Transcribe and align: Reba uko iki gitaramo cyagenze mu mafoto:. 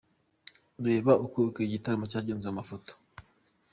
Reba 0.85 1.11
uko 1.25 1.37
iki 1.49 1.65
gitaramo 1.73 2.05
cyagenze 2.11 2.47
mu 2.49 2.55
mafoto:. 2.59 2.91